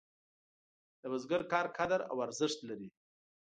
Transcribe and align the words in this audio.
د 1.01 1.03
بزګر 1.11 1.41
کار 1.51 1.65
قدر 1.77 1.99
او 2.11 2.17
ارزښت 2.27 2.59
لري. 2.69 2.89